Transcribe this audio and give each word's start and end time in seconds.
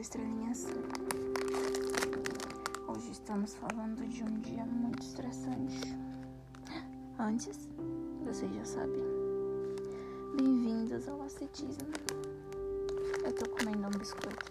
estrelinhas. 0.00 0.66
Hoje 2.88 3.12
estamos 3.12 3.54
falando 3.54 4.08
de 4.08 4.24
um 4.24 4.40
dia 4.40 4.64
muito 4.64 5.02
estressante. 5.02 5.94
Antes, 7.18 7.68
vocês 8.24 8.50
já 8.54 8.64
sabem. 8.64 9.04
Bem-vindos 10.36 11.06
ao 11.06 11.20
ascetismo. 11.20 11.92
Eu 13.24 13.32
tô 13.34 13.50
comendo 13.50 13.88
um 13.88 13.98
biscoito. 13.98 14.50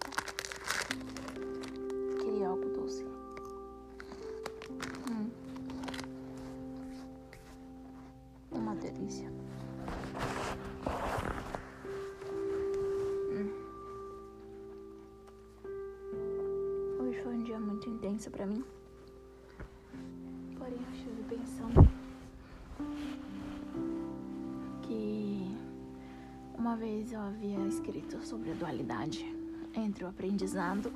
Dia 17.60 17.68
muito 17.68 17.90
intenso 17.90 18.32
pra 18.32 18.46
mim. 18.46 18.64
Porém, 20.58 20.78
eu 20.82 20.94
estive 20.94 21.24
pensando 21.24 21.90
que 24.82 25.58
uma 26.58 26.78
vez 26.78 27.12
eu 27.12 27.20
havia 27.20 27.60
escrito 27.68 28.26
sobre 28.26 28.52
a 28.52 28.54
dualidade 28.54 29.26
entre 29.76 30.06
o 30.06 30.08
aprendizado 30.08 30.90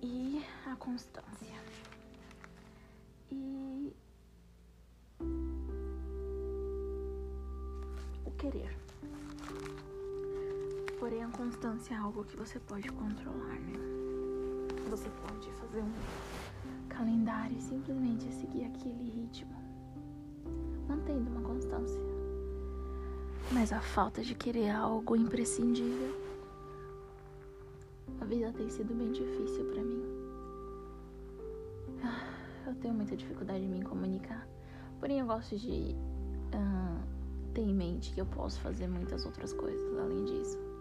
e 0.00 0.40
a 0.64 0.76
constância. 0.76 1.51
Algo 12.02 12.24
que 12.24 12.36
você 12.36 12.58
pode 12.58 12.88
controlar, 12.88 13.60
né? 13.60 13.78
Você 14.90 15.08
pode 15.08 15.50
fazer 15.52 15.80
um 15.80 15.92
calendário 16.88 17.56
e 17.56 17.62
simplesmente 17.62 18.32
seguir 18.32 18.64
aquele 18.64 19.08
ritmo, 19.08 19.54
mantendo 20.88 21.30
uma 21.30 21.40
constância. 21.42 22.00
Mas 23.52 23.72
a 23.72 23.80
falta 23.80 24.22
de 24.22 24.34
querer 24.34 24.70
algo 24.70 25.14
imprescindível, 25.14 26.12
a 28.20 28.24
vida 28.24 28.52
tem 28.52 28.68
sido 28.68 28.92
bem 28.94 29.12
difícil 29.12 29.64
para 29.66 29.82
mim. 29.82 30.02
Ah, 32.02 32.26
Eu 32.66 32.74
tenho 32.76 32.94
muita 32.94 33.16
dificuldade 33.16 33.64
em 33.64 33.68
me 33.68 33.82
comunicar, 33.82 34.48
porém 34.98 35.20
eu 35.20 35.26
gosto 35.26 35.56
de 35.56 35.94
ah, 36.52 37.00
ter 37.54 37.62
em 37.62 37.74
mente 37.74 38.12
que 38.12 38.20
eu 38.20 38.26
posso 38.26 38.60
fazer 38.60 38.88
muitas 38.88 39.24
outras 39.24 39.52
coisas 39.52 39.98
além 39.98 40.24
disso. 40.24 40.71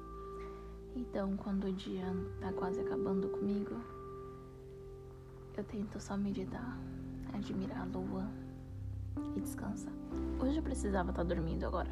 Então, 0.95 1.38
quando 1.38 1.66
o 1.66 1.73
dia 1.73 2.06
tá 2.39 2.52
quase 2.52 2.81
acabando 2.81 3.30
comigo, 3.30 3.75
eu 5.56 5.64
tento 5.64 6.00
só 6.00 6.17
meditar, 6.17 6.78
admirar 7.34 7.81
a 7.81 7.86
lua 7.86 8.28
e 9.36 9.39
descansar. 9.39 9.94
Hoje 10.42 10.58
eu 10.58 10.64
precisava 10.64 11.12
estar 11.12 11.23
dormindo 11.23 11.66
agora, 11.66 11.92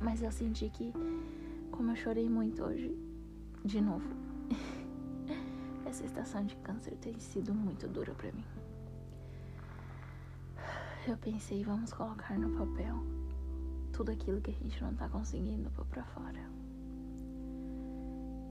mas 0.00 0.22
eu 0.22 0.32
senti 0.32 0.70
que, 0.70 0.92
como 1.70 1.90
eu 1.90 1.96
chorei 1.96 2.28
muito 2.28 2.62
hoje, 2.62 2.96
de 3.64 3.80
novo, 3.80 4.08
essa 5.84 6.04
estação 6.04 6.44
de 6.46 6.56
câncer 6.56 6.96
tem 6.96 7.18
sido 7.18 7.52
muito 7.52 7.86
dura 7.88 8.14
pra 8.14 8.32
mim. 8.32 8.44
Eu 11.06 11.16
pensei, 11.18 11.62
vamos 11.62 11.92
colocar 11.92 12.38
no 12.38 12.56
papel 12.56 12.94
tudo 13.92 14.12
aquilo 14.12 14.40
que 14.40 14.50
a 14.50 14.54
gente 14.54 14.82
não 14.82 14.94
tá 14.94 15.08
conseguindo 15.08 15.70
pôr 15.72 15.84
pra 15.86 16.04
fora. 16.04 16.61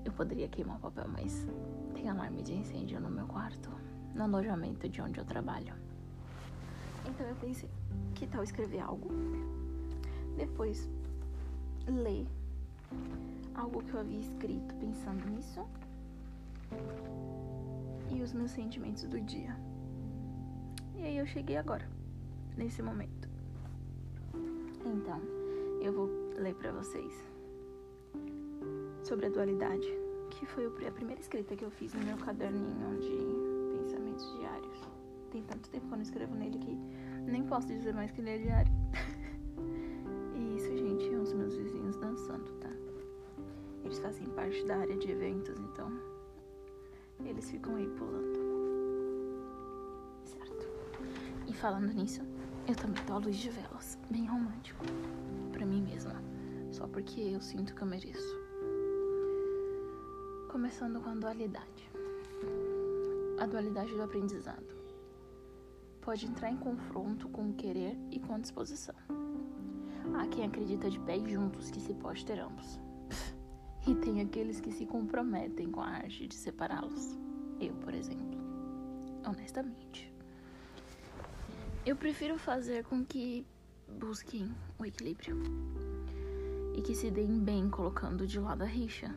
Eu 0.03 0.11
poderia 0.11 0.47
queimar 0.47 0.77
o 0.77 0.79
papel, 0.79 1.07
mas 1.07 1.47
tem 1.93 2.09
alarme 2.09 2.41
de 2.41 2.53
incêndio 2.53 2.99
no 2.99 3.09
meu 3.09 3.27
quarto, 3.27 3.69
no 4.15 4.23
alojamento 4.23 4.89
de 4.89 5.01
onde 5.01 5.19
eu 5.19 5.25
trabalho. 5.25 5.73
Então 7.07 7.27
eu 7.27 7.35
pensei, 7.35 7.69
que 8.15 8.27
tal 8.27 8.43
escrever 8.43 8.79
algo? 8.79 9.09
Depois 10.37 10.89
ler 11.87 12.27
algo 13.55 13.83
que 13.83 13.93
eu 13.93 13.99
havia 13.99 14.19
escrito 14.19 14.73
pensando 14.75 15.23
nisso 15.29 15.65
e 18.09 18.21
os 18.21 18.33
meus 18.33 18.51
sentimentos 18.51 19.03
do 19.03 19.19
dia. 19.19 19.55
E 20.95 21.03
aí 21.03 21.17
eu 21.17 21.25
cheguei 21.25 21.57
agora, 21.57 21.87
nesse 22.57 22.81
momento. 22.81 23.29
Então, 24.85 25.21
eu 25.81 25.93
vou 25.93 26.09
ler 26.37 26.55
pra 26.55 26.71
vocês 26.71 27.30
sobre 29.11 29.25
a 29.25 29.29
dualidade, 29.29 29.85
que 30.29 30.45
foi 30.45 30.65
a 30.87 30.91
primeira 30.91 31.19
escrita 31.19 31.53
que 31.53 31.65
eu 31.65 31.69
fiz 31.69 31.93
no 31.93 32.01
meu 32.05 32.15
caderninho 32.15 32.97
de 32.97 33.77
pensamentos 33.77 34.25
diários. 34.37 34.87
Tem 35.29 35.43
tanto 35.43 35.69
tempo 35.69 35.85
que 35.87 35.93
eu 35.93 35.97
não 35.97 36.01
escrevo 36.01 36.33
nele 36.33 36.57
que 36.57 36.79
nem 37.29 37.43
posso 37.43 37.67
dizer 37.67 37.93
mais 37.93 38.09
que 38.11 38.21
ele 38.21 38.29
é 38.29 38.37
diário. 38.37 38.71
e 40.33 40.55
isso, 40.55 40.77
gente, 40.77 41.13
é 41.13 41.17
os 41.17 41.33
meus 41.33 41.57
vizinhos 41.57 41.97
dançando, 41.97 42.53
tá? 42.61 42.69
Eles 43.83 43.99
fazem 43.99 44.29
parte 44.29 44.63
da 44.63 44.77
área 44.77 44.95
de 44.95 45.11
eventos, 45.11 45.59
então 45.59 45.91
eles 47.25 47.51
ficam 47.51 47.75
aí 47.75 47.89
pulando. 47.89 48.39
Certo. 50.23 50.69
E 51.49 51.53
falando 51.53 51.93
nisso, 51.93 52.21
eu 52.65 52.75
também 52.77 53.03
tô 53.03 53.11
à 53.11 53.17
luz 53.17 53.35
de 53.35 53.49
velas, 53.49 53.99
bem 54.09 54.25
romântico, 54.25 54.85
pra 55.51 55.65
mim 55.65 55.81
mesma, 55.81 56.15
só 56.71 56.87
porque 56.87 57.19
eu 57.19 57.41
sinto 57.41 57.75
que 57.75 57.81
eu 57.81 57.87
mereço. 57.87 58.40
Começando 60.61 61.01
com 61.01 61.09
a 61.09 61.15
dualidade. 61.15 61.89
A 63.39 63.47
dualidade 63.47 63.95
do 63.95 64.03
aprendizado 64.03 64.63
pode 66.01 66.27
entrar 66.27 66.51
em 66.51 66.57
confronto 66.57 67.27
com 67.29 67.49
o 67.49 67.53
querer 67.55 67.97
e 68.11 68.19
com 68.19 68.35
a 68.35 68.37
disposição. 68.37 68.93
Há 70.13 70.27
quem 70.27 70.45
acredita 70.45 70.87
de 70.87 70.99
pés 70.99 71.27
juntos 71.27 71.71
que 71.71 71.81
se 71.81 71.95
pode 71.95 72.23
ter 72.23 72.39
ambos. 72.39 72.79
E 73.87 73.95
tem 73.95 74.21
aqueles 74.21 74.61
que 74.61 74.71
se 74.71 74.85
comprometem 74.85 75.71
com 75.71 75.81
a 75.81 75.87
arte 75.87 76.27
de 76.27 76.35
separá-los. 76.35 77.17
Eu, 77.59 77.73
por 77.77 77.95
exemplo. 77.95 78.39
Honestamente. 79.25 80.13
Eu 81.83 81.95
prefiro 81.95 82.37
fazer 82.37 82.85
com 82.85 83.03
que 83.03 83.47
busquem 83.99 84.53
o 84.77 84.85
equilíbrio 84.85 85.41
e 86.75 86.83
que 86.83 86.93
se 86.93 87.09
deem 87.09 87.39
bem 87.39 87.67
colocando 87.67 88.27
de 88.27 88.39
lado 88.39 88.61
a 88.61 88.67
rixa. 88.67 89.11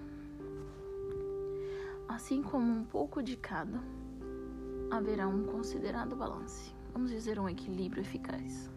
Assim 2.15 2.45
como 2.45 2.73
um 2.73 2.85
pouco 2.85 3.21
de 3.21 3.37
cada, 3.37 3.83
haverá 4.89 5.27
um 5.27 5.43
considerado 5.47 6.15
balance, 6.15 6.73
vamos 6.93 7.11
dizer 7.11 7.41
um 7.41 7.49
equilíbrio 7.49 8.03
eficaz. 8.03 8.71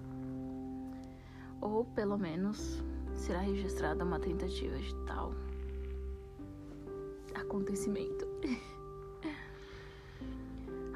Ou 1.62 1.86
pelo 1.86 2.18
menos 2.18 2.84
será 3.14 3.40
registrada 3.42 4.04
uma 4.04 4.20
tentativa 4.20 4.76
de 4.80 4.92
tal 5.06 5.36
acontecimento. 7.36 8.26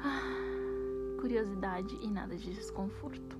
Ah, 0.04 1.20
curiosidade 1.20 1.94
e 2.02 2.10
nada 2.10 2.34
de 2.34 2.52
desconforto. 2.52 3.38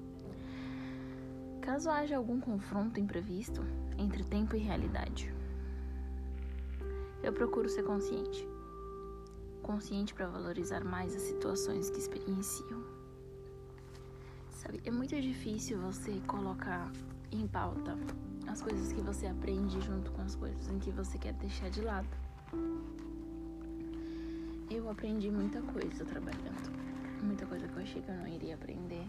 Caso 1.60 1.90
haja 1.90 2.16
algum 2.16 2.38
confronto 2.38 3.00
imprevisto 3.00 3.62
entre 3.98 4.22
tempo 4.22 4.54
e 4.54 4.60
realidade, 4.60 5.34
eu 7.20 7.32
procuro 7.32 7.68
ser 7.68 7.82
consciente. 7.82 8.51
Consciente 9.62 10.12
para 10.12 10.26
valorizar 10.26 10.84
mais 10.84 11.14
as 11.14 11.22
situações 11.22 11.88
que 11.90 11.98
experiencio. 11.98 12.84
Sabe, 14.50 14.80
é 14.84 14.90
muito 14.90 15.20
difícil 15.20 15.80
você 15.80 16.20
colocar 16.26 16.90
em 17.30 17.46
pauta 17.46 17.96
as 18.48 18.60
coisas 18.60 18.92
que 18.92 19.00
você 19.00 19.26
aprende 19.26 19.80
junto 19.80 20.10
com 20.12 20.22
as 20.22 20.34
coisas 20.34 20.68
em 20.68 20.78
que 20.78 20.90
você 20.90 21.16
quer 21.18 21.32
deixar 21.34 21.70
de 21.70 21.80
lado. 21.80 22.08
Eu 24.70 24.90
aprendi 24.90 25.30
muita 25.30 25.60
coisa 25.62 26.04
trabalhando. 26.04 26.72
Muita 27.22 27.46
coisa 27.46 27.68
que 27.68 27.76
eu 27.76 27.82
achei 27.82 28.02
que 28.02 28.10
eu 28.10 28.16
não 28.16 28.26
iria 28.26 28.54
aprender 28.54 29.06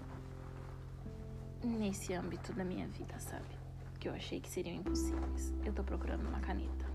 nesse 1.63 2.13
âmbito 2.13 2.53
da 2.53 2.63
minha 2.63 2.87
vida, 2.87 3.19
sabe? 3.19 3.57
Que 3.99 4.09
eu 4.09 4.13
achei 4.13 4.39
que 4.39 4.49
seriam 4.49 4.75
impossíveis. 4.75 5.53
Eu 5.65 5.73
tô 5.73 5.83
procurando 5.83 6.27
uma 6.27 6.39
caneta. 6.39 6.85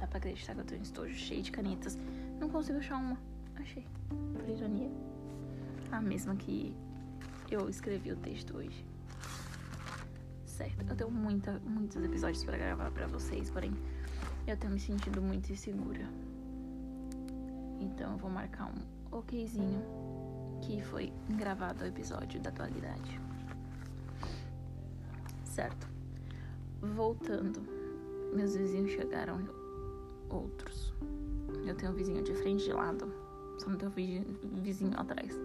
Dá 0.00 0.06
pra 0.06 0.18
acreditar 0.18 0.54
que 0.54 0.60
eu 0.60 0.64
tenho 0.64 0.80
um 0.80 0.84
estojo 0.84 1.14
cheio 1.14 1.42
de 1.42 1.52
canetas. 1.52 1.98
Não 2.40 2.48
consigo 2.48 2.78
achar 2.78 2.96
uma. 2.96 3.18
Achei. 3.56 3.86
Por 4.08 4.48
ironia. 4.48 4.90
A 5.92 6.00
mesma 6.00 6.34
que 6.36 6.74
eu 7.50 7.68
escrevi 7.68 8.10
o 8.12 8.16
texto 8.16 8.56
hoje. 8.56 8.84
Certo. 10.46 10.88
Eu 10.88 10.96
tenho 10.96 11.10
muita, 11.10 11.60
muitos 11.60 12.02
episódios 12.02 12.44
pra 12.44 12.56
gravar 12.56 12.90
pra 12.90 13.06
vocês, 13.06 13.50
porém 13.50 13.72
eu 14.46 14.56
tenho 14.56 14.72
me 14.72 14.80
sentido 14.80 15.20
muito 15.20 15.52
insegura. 15.52 16.06
Então 17.80 18.12
eu 18.12 18.18
vou 18.18 18.30
marcar 18.30 18.66
um 18.66 19.16
okzinho 19.16 19.82
que 20.62 20.82
foi 20.82 21.12
gravado 21.30 21.84
o 21.84 21.86
episódio 21.86 22.40
da 22.40 22.50
atualidade. 22.50 23.20
Certo. 25.44 25.88
Voltando, 26.80 27.60
meus 28.34 28.54
vizinhos 28.54 28.92
chegaram 28.92 29.59
outros. 30.30 30.92
Eu 31.66 31.74
tenho 31.74 31.92
um 31.92 31.94
vizinho 31.94 32.22
de 32.22 32.34
frente 32.34 32.64
de 32.64 32.72
lado, 32.72 33.12
só 33.58 33.68
não 33.68 33.76
tenho 33.76 33.92
vizinho 34.62 34.98
atrás. 34.98 35.32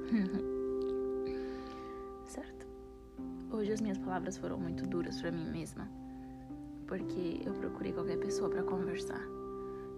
certo. 2.25 2.65
Hoje 3.51 3.73
as 3.73 3.81
minhas 3.81 3.97
palavras 3.97 4.37
foram 4.37 4.57
muito 4.57 4.87
duras 4.87 5.21
para 5.21 5.31
mim 5.31 5.49
mesma, 5.49 5.89
porque 6.87 7.41
eu 7.45 7.53
procurei 7.53 7.91
qualquer 7.91 8.17
pessoa 8.17 8.49
para 8.49 8.63
conversar. 8.63 9.21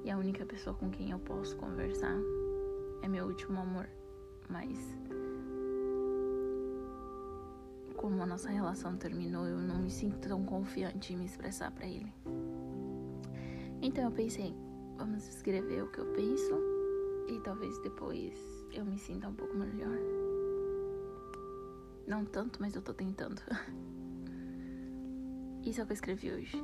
E 0.03 0.11
a 0.11 0.17
única 0.17 0.45
pessoa 0.45 0.75
com 0.75 0.89
quem 0.89 1.11
eu 1.11 1.19
posso 1.19 1.55
conversar 1.57 2.15
é 3.01 3.07
meu 3.07 3.25
último 3.25 3.59
amor. 3.59 3.87
Mas 4.49 4.77
como 7.97 8.21
a 8.21 8.25
nossa 8.25 8.49
relação 8.49 8.95
terminou, 8.95 9.45
eu 9.45 9.57
não 9.57 9.79
me 9.79 9.89
sinto 9.89 10.19
tão 10.19 10.45
confiante 10.45 11.13
em 11.13 11.17
me 11.17 11.25
expressar 11.25 11.71
para 11.71 11.85
ele. 11.85 12.13
Então 13.81 14.05
eu 14.05 14.11
pensei, 14.11 14.55
vamos 14.97 15.27
escrever 15.27 15.83
o 15.83 15.91
que 15.91 15.99
eu 15.99 16.05
penso 16.13 16.59
e 17.27 17.39
talvez 17.41 17.77
depois 17.79 18.33
eu 18.73 18.83
me 18.83 18.97
sinta 18.97 19.29
um 19.29 19.33
pouco 19.33 19.55
melhor. 19.55 19.97
Não 22.07 22.25
tanto, 22.25 22.59
mas 22.61 22.75
eu 22.75 22.81
tô 22.81 22.93
tentando. 22.93 23.41
Isso 25.63 25.81
é 25.81 25.83
o 25.83 25.85
que 25.85 25.91
eu 25.91 25.95
escrevi 25.95 26.31
hoje. 26.31 26.57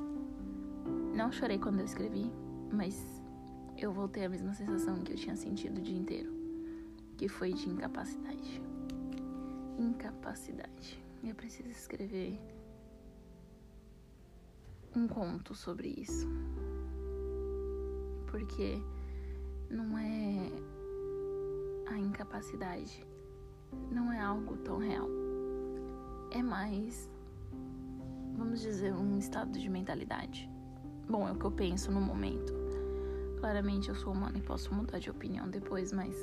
Não 1.14 1.30
chorei 1.30 1.58
quando 1.58 1.78
eu 1.78 1.84
escrevi, 1.84 2.32
mas 2.72 3.22
eu 3.76 3.92
voltei 3.92 4.24
à 4.24 4.28
mesma 4.28 4.54
sensação 4.54 5.02
que 5.02 5.12
eu 5.12 5.16
tinha 5.16 5.36
sentido 5.36 5.78
o 5.78 5.82
dia 5.82 5.96
inteiro, 5.96 6.32
que 7.16 7.28
foi 7.28 7.52
de 7.52 7.68
incapacidade. 7.68 8.60
Incapacidade. 9.78 11.04
Eu 11.22 11.34
preciso 11.34 11.68
escrever 11.68 12.40
um 14.96 15.06
conto 15.06 15.54
sobre 15.54 15.88
isso. 15.88 16.26
Porque 18.34 18.82
não 19.70 19.96
é 19.96 20.50
a 21.86 21.96
incapacidade, 21.96 23.06
não 23.92 24.12
é 24.12 24.18
algo 24.18 24.56
tão 24.56 24.76
real. 24.78 25.08
É 26.32 26.42
mais, 26.42 27.08
vamos 28.36 28.60
dizer, 28.60 28.92
um 28.92 29.16
estado 29.18 29.56
de 29.56 29.68
mentalidade. 29.68 30.50
Bom, 31.08 31.28
é 31.28 31.30
o 31.30 31.36
que 31.36 31.44
eu 31.44 31.52
penso 31.52 31.92
no 31.92 32.00
momento. 32.00 32.52
Claramente 33.38 33.88
eu 33.88 33.94
sou 33.94 34.12
humana 34.12 34.36
e 34.36 34.42
posso 34.42 34.74
mudar 34.74 34.98
de 34.98 35.10
opinião 35.10 35.48
depois, 35.48 35.92
mas 35.92 36.16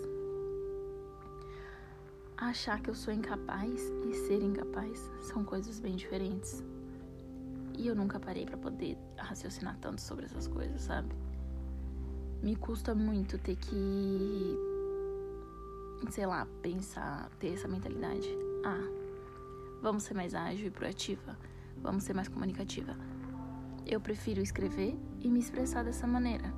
achar 2.36 2.82
que 2.82 2.90
eu 2.90 2.96
sou 2.96 3.14
incapaz 3.14 3.90
e 4.06 4.14
ser 4.28 4.44
incapaz 4.44 5.10
são 5.22 5.46
coisas 5.46 5.80
bem 5.80 5.96
diferentes. 5.96 6.62
E 7.78 7.88
eu 7.88 7.96
nunca 7.96 8.20
parei 8.20 8.46
para 8.46 8.58
poder 8.58 8.98
raciocinar 9.16 9.78
tanto 9.80 10.02
sobre 10.02 10.26
essas 10.26 10.46
coisas, 10.46 10.82
sabe? 10.82 11.16
Me 12.42 12.56
custa 12.56 12.96
muito 12.96 13.38
ter 13.38 13.56
que, 13.56 14.58
sei 16.10 16.26
lá, 16.26 16.48
pensar, 16.62 17.30
ter 17.40 17.54
essa 17.54 17.68
mentalidade. 17.68 18.28
Ah, 18.66 18.82
vamos 19.82 20.04
ser 20.04 20.16
mais 20.16 20.34
ágil 20.34 20.68
e 20.68 20.72
proativa, 20.72 21.38
vamos 21.78 22.04
ser 22.04 22.14
mais 22.14 22.28
comunicativa. 22.28 22.96
Eu 23.86 24.02
prefiro 24.02 24.42
escrever 24.42 24.98
e 25.20 25.30
me 25.30 25.40
expressar 25.40 25.84
dessa 25.84 26.08
maneira. 26.08 26.52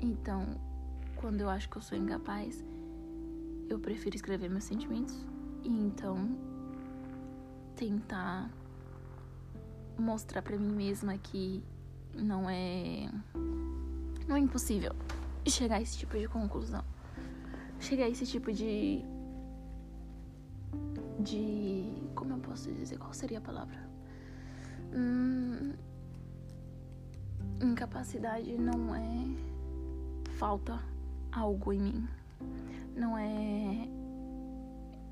Então, 0.00 0.60
quando 1.16 1.40
eu 1.40 1.48
acho 1.48 1.68
que 1.68 1.76
eu 1.76 1.82
sou 1.82 1.98
incapaz, 1.98 2.64
eu 3.68 3.80
prefiro 3.80 4.14
escrever 4.14 4.48
meus 4.48 4.64
sentimentos 4.64 5.24
e 5.64 5.68
então 5.68 6.38
tentar 7.74 8.48
mostrar 9.98 10.42
para 10.42 10.56
mim 10.56 10.70
mesma 10.70 11.16
que 11.18 11.62
não 12.14 12.48
é 12.48 13.10
não 14.26 14.36
é 14.36 14.40
impossível 14.40 14.92
chegar 15.46 15.76
a 15.76 15.82
esse 15.82 15.98
tipo 15.98 16.18
de 16.18 16.26
conclusão. 16.26 16.84
Chegar 17.80 18.04
a 18.04 18.08
esse 18.08 18.26
tipo 18.26 18.52
de 18.52 19.04
de 21.20 22.02
como 22.14 22.34
eu 22.34 22.38
posso 22.38 22.72
dizer 22.72 22.98
qual 22.98 23.12
seria 23.12 23.38
a 23.38 23.40
palavra? 23.40 23.88
Hum, 24.92 25.72
incapacidade 27.60 28.56
não 28.58 28.94
é 28.94 30.32
falta 30.32 30.80
algo 31.32 31.72
em 31.72 31.80
mim 31.80 32.08
não 32.96 33.18
é 33.18 33.88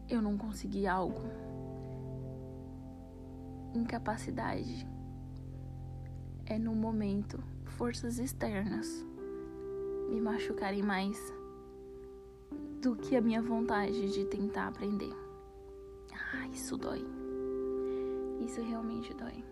eu 0.09 0.21
não 0.21 0.37
consegui 0.37 0.87
algo. 0.87 1.23
Incapacidade 3.75 4.87
é 6.45 6.59
no 6.59 6.75
momento 6.75 7.43
forças 7.83 8.21
externas 8.21 9.05
me 10.09 10.21
machucarem 10.21 10.85
mais 10.85 11.19
do 12.81 12.95
que 12.95 13.17
a 13.17 13.21
minha 13.21 13.43
vontade 13.43 14.13
de 14.13 14.25
tentar 14.25 14.69
aprender. 14.69 15.13
Ah, 16.15 16.47
isso 16.47 16.77
dói. 16.77 17.05
Isso 18.47 18.63
realmente 18.63 19.13
dói. 19.15 19.45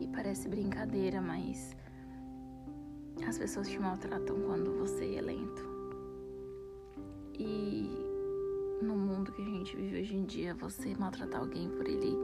E 0.00 0.08
parece 0.08 0.48
brincadeira, 0.48 1.20
mas 1.20 1.76
as 3.28 3.36
pessoas 3.36 3.68
te 3.68 3.78
maltratam 3.78 4.40
quando 4.46 4.72
você 4.78 5.16
é 5.16 5.20
lento. 5.20 5.62
E 7.38 7.86
no 8.80 8.96
mundo 8.96 9.30
que 9.30 9.42
a 9.42 9.44
gente 9.44 9.76
vive 9.76 10.00
hoje 10.00 10.16
em 10.16 10.24
dia, 10.24 10.54
você 10.54 10.94
maltratar 10.94 11.42
alguém 11.42 11.68
por 11.68 11.86
ele 11.86 12.16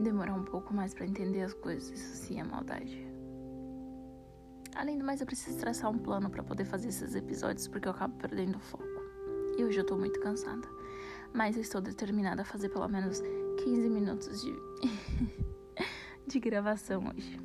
demorar 0.00 0.34
um 0.34 0.42
pouco 0.42 0.74
mais 0.74 0.92
para 0.92 1.06
entender 1.06 1.42
as 1.42 1.54
coisas, 1.54 1.92
isso 1.92 2.26
sim 2.26 2.40
é 2.40 2.42
maldade. 2.42 3.09
Além 4.74 4.98
do 4.98 5.04
mais, 5.04 5.20
eu 5.20 5.26
preciso 5.26 5.58
traçar 5.58 5.90
um 5.90 5.98
plano 5.98 6.30
para 6.30 6.42
poder 6.42 6.64
fazer 6.64 6.88
esses 6.88 7.14
episódios 7.14 7.66
porque 7.68 7.88
eu 7.88 7.92
acabo 7.92 8.16
perdendo 8.16 8.56
o 8.56 8.60
foco. 8.60 8.84
E 9.58 9.64
hoje 9.64 9.78
eu 9.78 9.84
tô 9.84 9.96
muito 9.96 10.20
cansada. 10.20 10.66
Mas 11.32 11.56
eu 11.56 11.62
estou 11.62 11.80
determinada 11.80 12.42
a 12.42 12.44
fazer 12.44 12.68
pelo 12.70 12.88
menos 12.88 13.20
15 13.62 13.88
minutos 13.88 14.42
de, 14.42 14.54
de 16.26 16.40
gravação 16.40 17.04
hoje. 17.14 17.38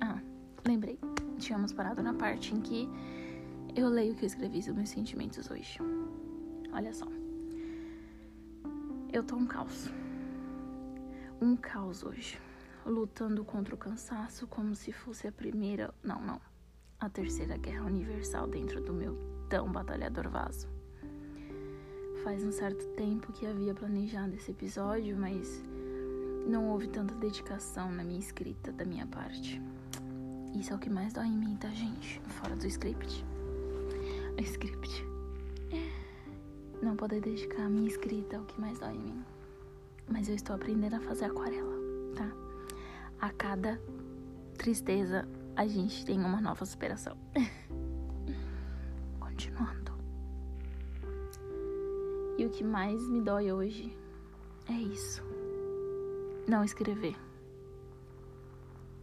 Ah, 0.00 0.20
lembrei. 0.66 0.98
Tínhamos 1.38 1.72
parado 1.72 2.02
na 2.02 2.14
parte 2.14 2.54
em 2.54 2.60
que 2.60 2.88
eu 3.76 3.88
leio 3.88 4.12
o 4.12 4.16
que 4.16 4.24
eu 4.24 4.26
escrevi 4.26 4.62
sobre 4.62 4.78
meus 4.78 4.90
sentimentos 4.90 5.50
hoje. 5.50 5.78
Olha 6.72 6.92
só. 6.92 7.06
Eu 9.12 9.22
tô 9.22 9.36
um 9.36 9.46
caos. 9.46 9.88
Um 11.40 11.56
caos 11.56 12.02
hoje. 12.02 12.38
Lutando 12.88 13.44
contra 13.44 13.74
o 13.74 13.78
cansaço 13.78 14.46
como 14.46 14.74
se 14.74 14.92
fosse 14.92 15.28
a 15.28 15.32
primeira. 15.32 15.94
Não, 16.02 16.20
não. 16.20 16.40
A 16.98 17.08
terceira 17.08 17.56
guerra 17.56 17.84
universal 17.84 18.48
dentro 18.48 18.80
do 18.80 18.92
meu 18.92 19.16
tão 19.48 19.70
batalhador 19.70 20.28
vaso. 20.28 20.66
Faz 22.24 22.42
um 22.42 22.50
certo 22.50 22.84
tempo 22.94 23.32
que 23.32 23.46
havia 23.46 23.74
planejado 23.74 24.34
esse 24.34 24.50
episódio, 24.50 25.16
mas 25.16 25.62
não 26.48 26.68
houve 26.70 26.88
tanta 26.88 27.14
dedicação 27.14 27.92
na 27.92 28.02
minha 28.02 28.18
escrita 28.18 28.72
da 28.72 28.84
minha 28.84 29.06
parte. 29.06 29.62
Isso 30.58 30.72
é 30.72 30.76
o 30.76 30.78
que 30.78 30.90
mais 30.90 31.12
dói 31.12 31.26
em 31.26 31.36
mim, 31.36 31.56
tá, 31.56 31.68
gente? 31.68 32.20
Fora 32.22 32.56
do 32.56 32.66
script 32.66 33.24
script. 34.42 35.04
Não 36.82 36.96
poder 36.96 37.20
dedicar 37.20 37.64
a 37.64 37.68
minha 37.68 37.88
escrita 37.88 38.36
é 38.36 38.40
o 38.40 38.44
que 38.44 38.60
mais 38.60 38.78
dói 38.78 38.94
em 38.94 38.98
mim. 38.98 39.24
Mas 40.08 40.28
eu 40.28 40.34
estou 40.34 40.56
aprendendo 40.56 40.94
a 40.94 41.00
fazer 41.00 41.26
aquarela, 41.26 41.76
tá? 42.16 42.47
A 43.20 43.30
cada 43.30 43.80
tristeza, 44.56 45.28
a 45.56 45.66
gente 45.66 46.04
tem 46.04 46.20
uma 46.20 46.40
nova 46.40 46.64
superação. 46.64 47.16
Continuando. 49.18 49.92
E 52.38 52.46
o 52.46 52.50
que 52.50 52.62
mais 52.62 53.08
me 53.08 53.20
dói 53.20 53.50
hoje 53.50 53.96
é 54.68 54.72
isso. 54.72 55.20
Não 56.46 56.62
escrever. 56.62 57.16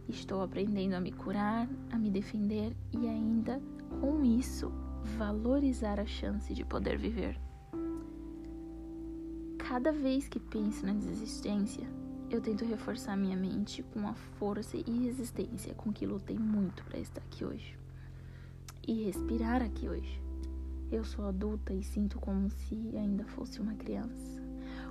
Estou 0.08 0.40
aprendendo 0.40 0.94
a 0.94 1.00
me 1.00 1.12
curar, 1.12 1.68
a 1.92 1.98
me 1.98 2.10
defender 2.10 2.74
e 2.92 3.06
ainda 3.06 3.60
com 4.00 4.24
isso 4.24 4.72
valorizar 5.18 6.00
a 6.00 6.06
chance 6.06 6.54
de 6.54 6.64
poder 6.64 6.96
viver. 6.96 7.38
Cada 9.58 9.92
vez 9.92 10.26
que 10.28 10.40
penso 10.40 10.86
na 10.86 10.94
desistência, 10.94 11.86
eu 12.30 12.40
tento 12.40 12.64
reforçar 12.64 13.16
minha 13.16 13.36
mente 13.36 13.82
com 13.82 14.06
a 14.08 14.14
força 14.14 14.76
e 14.76 15.04
resistência 15.04 15.74
com 15.74 15.92
que 15.92 16.06
lutei 16.06 16.38
muito 16.38 16.84
para 16.84 16.98
estar 16.98 17.20
aqui 17.20 17.44
hoje 17.44 17.78
e 18.86 19.04
respirar 19.04 19.62
aqui 19.62 19.88
hoje. 19.88 20.20
Eu 20.90 21.04
sou 21.04 21.26
adulta 21.26 21.72
e 21.72 21.82
sinto 21.82 22.18
como 22.18 22.48
se 22.50 22.96
ainda 22.96 23.24
fosse 23.24 23.60
uma 23.60 23.74
criança, 23.74 24.40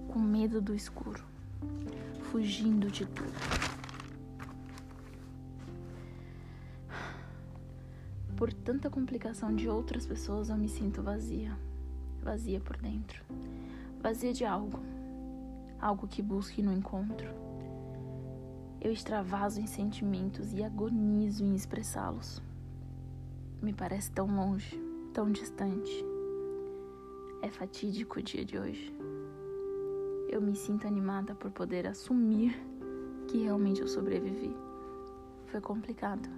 com 0.09 0.19
medo 0.19 0.61
do 0.61 0.75
escuro, 0.75 1.23
fugindo 2.31 2.91
de 2.91 3.05
tudo. 3.05 3.33
Por 8.35 8.51
tanta 8.51 8.89
complicação 8.89 9.55
de 9.55 9.69
outras 9.69 10.05
pessoas, 10.05 10.49
eu 10.49 10.57
me 10.57 10.67
sinto 10.67 11.01
vazia. 11.01 11.57
Vazia 12.21 12.59
por 12.59 12.75
dentro. 12.75 13.23
Vazia 14.01 14.33
de 14.33 14.43
algo. 14.43 14.94
Algo 15.79 16.07
que 16.07 16.21
busque 16.21 16.61
no 16.61 16.73
encontro. 16.73 17.27
Eu 18.81 18.91
extravaso 18.91 19.59
em 19.59 19.67
sentimentos 19.67 20.53
e 20.53 20.63
agonizo 20.63 21.43
em 21.43 21.55
expressá-los. 21.55 22.41
me 23.61 23.73
parece 23.73 24.11
tão 24.11 24.27
longe, 24.27 24.79
tão 25.13 25.31
distante. 25.31 26.05
É 27.41 27.49
fatídico 27.49 28.19
o 28.19 28.23
dia 28.23 28.45
de 28.45 28.57
hoje. 28.57 28.95
Eu 30.29 30.41
me 30.41 30.55
sinto 30.55 30.87
animada 30.87 31.33
por 31.33 31.49
poder 31.51 31.87
assumir 31.87 32.55
que 33.27 33.39
realmente 33.39 33.81
eu 33.81 33.87
sobrevivi. 33.87 34.55
Foi 35.47 35.61
complicado, 35.61 36.29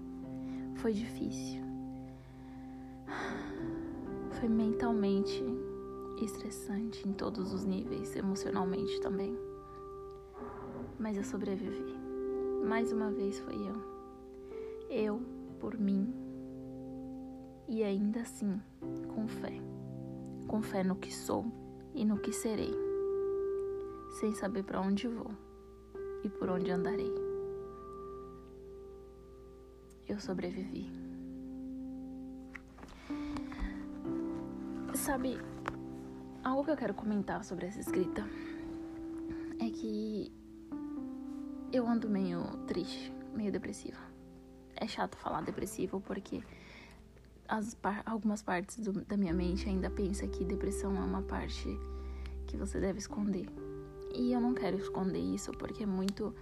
foi 0.76 0.94
difícil, 0.94 1.62
foi 4.32 4.48
mentalmente 4.48 5.44
estressante 6.24 7.08
em 7.08 7.14
todos 7.14 7.54
os 7.54 7.64
níveis, 7.64 8.16
emocionalmente 8.16 9.00
também. 9.02 9.38
Mas 11.00 11.18
eu 11.18 11.24
sobrevivi. 11.24 11.96
Mais 12.66 12.92
uma 12.92 13.12
vez 13.12 13.40
foi 13.40 13.56
eu. 13.56 13.76
Eu 14.90 15.22
por 15.60 15.78
mim. 15.78 16.14
E 17.68 17.84
ainda 17.84 18.22
assim, 18.22 18.60
com 19.14 19.28
fé. 19.28 19.54
Com 20.48 20.62
fé 20.62 20.84
no 20.84 20.96
que 20.96 21.14
sou 21.14 21.46
e 21.94 22.06
no 22.06 22.18
que 22.18 22.32
serei. 22.32 22.74
Sem 24.20 24.34
saber 24.34 24.64
para 24.64 24.82
onde 24.82 25.08
vou 25.08 25.32
e 26.24 26.30
por 26.30 26.50
onde 26.50 26.72
andarei. 26.72 27.14
Eu 30.08 30.20
sobrevivi. 30.20 30.90
Sabe, 34.94 35.38
algo 36.48 36.64
que 36.64 36.72
eu 36.72 36.78
quero 36.78 36.94
comentar 36.94 37.44
sobre 37.44 37.66
essa 37.66 37.80
escrita 37.80 38.26
é 39.60 39.70
que 39.70 40.32
eu 41.72 41.86
ando 41.88 42.10
meio 42.10 42.42
triste, 42.66 43.12
meio 43.34 43.52
depressiva. 43.52 44.00
É 44.76 44.88
chato 44.88 45.18
falar 45.18 45.42
depressivo 45.42 46.00
porque 46.00 46.42
as, 47.48 47.78
algumas 48.06 48.42
partes 48.42 48.78
do, 48.78 48.94
da 48.94 49.18
minha 49.18 49.34
mente 49.34 49.68
ainda 49.68 49.90
pensa 49.90 50.28
que 50.28 50.46
depressão 50.46 50.96
é 50.96 51.00
uma 51.00 51.22
parte 51.22 51.68
que 52.46 52.56
você 52.56 52.80
deve 52.80 53.00
esconder. 53.00 53.48
E 54.16 54.32
eu 54.32 54.40
não 54.40 54.54
quero 54.54 54.78
esconder 54.78 55.20
isso 55.20 55.52
porque 55.52 55.84
é 55.84 55.88
muito, 55.88 56.34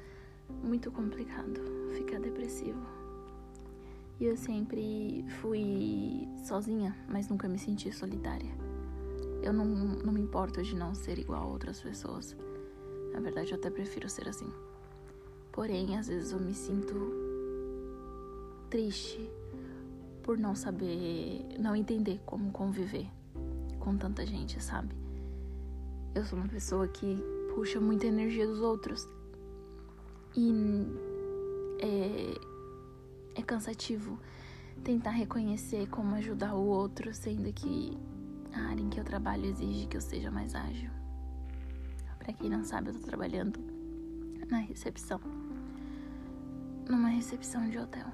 muito 0.64 0.92
complicado 0.92 1.62
ficar 1.96 2.20
depressivo. 2.20 2.86
E 4.20 4.26
eu 4.26 4.38
sempre 4.38 5.26
fui 5.42 6.28
sozinha, 6.46 6.96
mas 7.10 7.28
nunca 7.28 7.50
me 7.50 7.58
senti 7.58 7.92
solitária. 7.92 8.64
Eu 9.42 9.54
não, 9.54 9.65
não 9.65 10.13
me 10.13 10.22
importo 10.22 10.62
de 10.63 10.75
não 10.75 10.94
ser 10.96 11.20
igual 11.20 11.44
a 11.44 11.48
outras 11.48 11.82
pessoas. 11.82 12.36
Na 13.13 13.20
verdade, 13.20 13.51
eu 13.51 13.58
até 13.58 13.70
prefiro 13.70 14.10
ser 14.10 14.27
assim. 14.27 14.51
Porém, 15.51 15.98
às 15.98 16.08
vezes 16.08 16.32
eu 16.32 16.39
me 16.39 16.54
sinto 16.54 16.94
triste 18.70 19.30
por 20.22 20.38
não 20.38 20.56
saber, 20.56 21.46
não 21.60 21.75
entender 21.75 22.20
como 22.25 22.51
conviver 22.51 23.08
com 23.80 23.96
tanta 23.96 24.25
gente, 24.25 24.62
sabe? 24.62 24.96
Eu 26.13 26.25
sou 26.25 26.39
uma 26.39 26.48
pessoa 26.48 26.88
que 26.88 27.24
puxa 27.54 27.80
muita 27.80 28.08
energia 28.08 28.48
dos 28.48 28.60
outros. 28.60 29.08
E 30.36 30.51
é, 31.80 33.39
é 33.39 33.42
cansativo 33.44 34.20
tentar 34.84 35.12
reconhecer 35.12 35.88
como 35.88 36.15
ajudar 36.15 36.56
o 36.56 36.65
outro, 36.65 37.13
sendo 37.13 37.51
que 37.54 37.98
área 38.60 38.82
em 38.82 38.90
que 38.90 39.00
eu 39.00 39.04
trabalho 39.04 39.46
exige 39.46 39.88
que 39.88 39.98
eu 39.98 40.02
seja 40.02 40.32
mais 40.32 40.56
ágil. 40.56 40.90
Para 42.20 42.34
quem 42.34 42.50
não 42.50 42.64
sabe, 42.64 42.90
eu 42.90 42.94
tô 42.96 43.02
trabalhando 43.02 43.60
na 44.50 44.58
recepção. 44.58 45.20
Numa 46.90 47.10
recepção 47.10 47.70
de 47.70 47.78
hotel. 47.78 48.08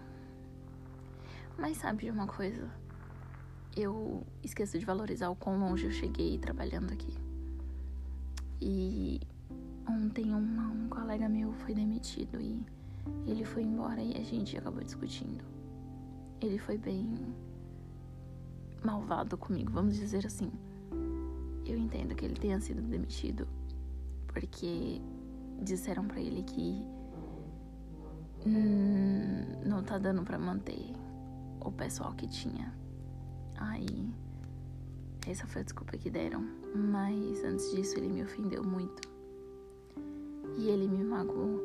Mas 1.58 1.78
sabe 1.78 2.06
de 2.06 2.12
uma 2.12 2.28
coisa? 2.28 2.70
Eu 3.76 4.26
esqueço 4.44 4.78
de 4.78 4.86
valorizar 4.86 5.30
o 5.30 5.36
quão 5.36 5.58
longe 5.60 5.86
eu 5.86 5.92
cheguei 5.92 6.38
trabalhando 6.38 6.92
aqui. 6.92 7.16
E 8.60 9.22
ontem 9.88 10.36
um 10.36 10.90
colega 10.90 11.30
meu 11.30 11.54
foi 11.54 11.74
demitido 11.74 12.42
e 12.42 12.66
ele 13.26 13.46
foi 13.46 13.64
embora 13.64 14.02
e 14.02 14.16
a 14.18 14.24
gente 14.24 14.58
acabou 14.58 14.84
discutindo. 14.84 15.44
Ele 16.42 16.58
foi 16.58 16.78
bem 16.78 17.16
malvado 18.84 19.38
comigo, 19.38 19.72
vamos 19.72 19.96
dizer 19.96 20.26
assim. 20.26 20.52
Eu 21.66 21.78
entendo 21.78 22.16
que 22.16 22.26
ele 22.26 22.36
tenha 22.36 22.60
sido 22.60 22.82
demitido 22.82 23.48
porque 24.28 25.02
disseram 25.62 26.06
para 26.08 26.20
ele 26.20 26.44
que 26.44 26.82
hum, 28.46 29.62
não 29.66 29.84
tá 29.84 29.98
dando 29.98 30.24
para 30.24 30.40
manter 30.40 30.94
o 31.60 31.72
pessoal 31.72 32.14
que 32.14 32.28
tinha. 32.28 32.74
Aí 33.58 34.12
essa 35.28 35.46
foi 35.46 35.62
a 35.62 35.64
desculpa 35.64 35.98
que 35.98 36.10
deram. 36.10 36.44
Mas 36.74 37.44
antes 37.44 37.72
disso 37.72 37.98
ele 37.98 38.10
me 38.10 38.24
ofendeu 38.24 38.64
muito. 38.64 39.02
E 40.58 40.70
ele 40.70 40.88
me 40.88 41.04
magoou. 41.04 41.60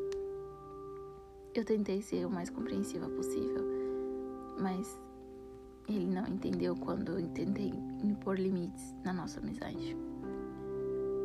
Eu 1.54 1.64
tentei 1.64 2.02
ser 2.02 2.26
o 2.26 2.30
mais 2.30 2.50
compreensiva 2.50 3.08
possível, 3.08 3.64
mas 4.60 5.00
ele 5.88 6.06
não 6.06 6.26
entendeu 6.26 6.74
quando 6.74 7.18
eu 7.18 7.28
tentei 7.28 7.72
impor 8.02 8.38
limites 8.38 8.94
na 9.04 9.12
nossa 9.12 9.38
amizade. 9.40 9.96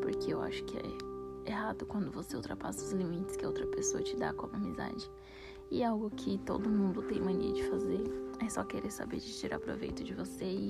Porque 0.01 0.33
eu 0.33 0.41
acho 0.41 0.63
que 0.65 0.77
é 0.77 1.51
errado 1.51 1.85
quando 1.85 2.11
você 2.11 2.35
ultrapassa 2.35 2.85
os 2.85 2.91
limites 2.91 3.35
que 3.35 3.45
a 3.45 3.47
outra 3.47 3.65
pessoa 3.67 4.03
te 4.03 4.15
dá 4.15 4.33
como 4.33 4.55
amizade. 4.55 5.09
E 5.71 5.81
é 5.81 5.85
algo 5.85 6.09
que 6.11 6.37
todo 6.39 6.69
mundo 6.69 7.01
tem 7.01 7.19
mania 7.19 7.53
de 7.53 7.63
fazer. 7.63 8.03
É 8.43 8.49
só 8.49 8.63
querer 8.63 8.91
saber 8.91 9.17
de 9.17 9.33
tirar 9.33 9.59
proveito 9.59 10.03
de 10.03 10.13
você 10.13 10.45
e 10.45 10.69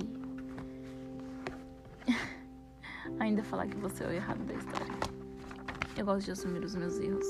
ainda 3.20 3.42
falar 3.42 3.66
que 3.66 3.76
você 3.76 4.04
é 4.04 4.08
o 4.08 4.12
errado 4.12 4.44
da 4.46 4.54
história. 4.54 4.94
Eu 5.98 6.06
gosto 6.06 6.26
de 6.26 6.32
assumir 6.32 6.64
os 6.64 6.74
meus 6.74 6.98
erros. 6.98 7.26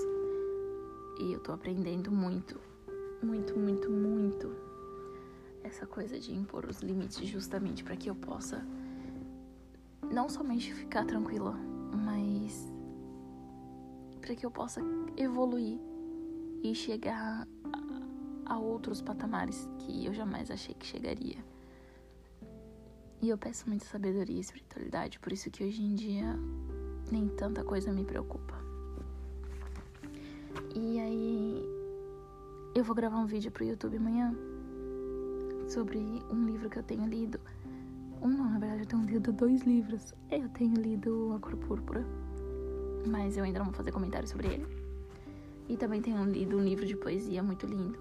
E 1.19 1.33
eu 1.33 1.40
tô 1.40 1.52
aprendendo 1.52 2.11
muito, 2.11 2.61
muito, 3.23 3.59
muito, 3.59 3.90
muito 3.90 4.72
essa 5.64 5.87
coisa 5.87 6.19
de 6.19 6.35
impor 6.35 6.66
os 6.66 6.81
limites 6.81 7.26
justamente 7.28 7.83
para 7.85 7.97
que 7.97 8.09
eu 8.11 8.14
possa 8.14 8.64
não 10.11 10.28
somente 10.28 10.73
ficar 10.75 11.04
tranquila, 11.04 11.52
mas 11.92 12.71
para 14.21 14.35
que 14.35 14.45
eu 14.45 14.50
possa 14.50 14.81
evoluir 15.16 15.78
e 16.62 16.75
chegar 16.75 17.47
a, 18.47 18.59
outros 18.59 19.00
patamares 19.00 19.69
que 19.78 20.04
eu 20.04 20.12
jamais 20.12 20.50
achei 20.50 20.75
que 20.75 20.87
chegaria. 20.87 21.42
E 23.21 23.28
eu 23.28 23.38
peço 23.38 23.69
muita 23.69 23.85
sabedoria 23.87 24.37
e 24.37 24.40
espiritualidade, 24.40 25.19
por 25.19 25.33
isso 25.33 25.50
que 25.50 25.64
hoje 25.64 25.83
em 25.83 25.95
dia 25.95 26.38
nem 27.11 27.28
tanta 27.28 27.64
coisa 27.64 27.92
me 27.92 28.04
preocupa. 28.04 28.61
E 30.75 30.99
aí 30.99 31.62
eu 32.75 32.85
vou 32.85 32.95
gravar 32.95 33.19
um 33.19 33.26
vídeo 33.26 33.50
pro 33.50 33.64
YouTube 33.64 33.97
amanhã 33.97 34.37
sobre 35.73 35.99
um 36.31 36.45
livro 36.45 36.69
que 36.69 36.79
eu 36.79 36.83
tenho 36.83 37.07
lido. 37.07 37.41
Um 38.21 38.29
não, 38.29 38.50
na 38.50 38.59
verdade 38.59 38.83
eu 38.83 38.87
tenho 38.87 39.05
lido 39.07 39.33
dois 39.33 39.62
livros. 39.62 40.14
Eu 40.31 40.49
tenho 40.50 40.75
lido 40.75 41.33
A 41.35 41.41
Cor 41.41 41.57
Púrpura, 41.57 42.05
mas 43.09 43.37
eu 43.37 43.45
ainda 43.45 43.59
não 43.59 43.67
vou 43.67 43.75
fazer 43.75 43.91
comentário 43.91 44.29
sobre 44.29 44.49
ele. 44.49 44.67
E 45.69 45.76
também 45.76 46.02
tenho 46.02 46.23
lido 46.25 46.59
um 46.59 46.62
livro 46.62 46.85
de 46.85 46.95
poesia 46.95 47.43
muito 47.43 47.67
lindo. 47.67 47.99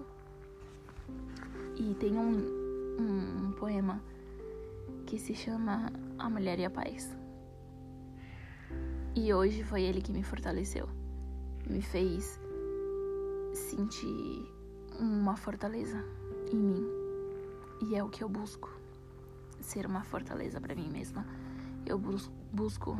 E 1.76 1.94
tem 1.94 2.16
um, 2.16 2.36
um, 3.00 3.46
um 3.46 3.52
poema 3.52 4.02
que 5.06 5.18
se 5.18 5.34
chama 5.34 5.90
A 6.18 6.28
Mulher 6.28 6.58
e 6.58 6.66
a 6.66 6.70
Paz. 6.70 7.16
E 9.16 9.32
hoje 9.32 9.64
foi 9.64 9.82
ele 9.82 10.02
que 10.02 10.12
me 10.12 10.22
fortaleceu, 10.22 10.88
me 11.68 11.80
fez 11.80 12.38
sentir 13.54 14.46
uma 14.98 15.36
fortaleza 15.36 16.04
em 16.52 16.56
mim. 16.56 17.01
E 17.82 17.96
é 17.96 18.04
o 18.04 18.08
que 18.08 18.22
eu 18.22 18.28
busco, 18.28 18.70
ser 19.60 19.86
uma 19.86 20.04
fortaleza 20.04 20.60
para 20.60 20.72
mim 20.72 20.88
mesma. 20.88 21.26
Eu 21.84 21.98
busco, 21.98 22.96